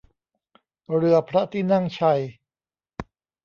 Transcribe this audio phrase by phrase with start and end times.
[0.99, 2.19] เรือพระที่นั่งชัย